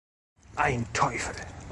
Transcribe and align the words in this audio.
Ein 0.55 0.91
Teufel! 0.93 1.35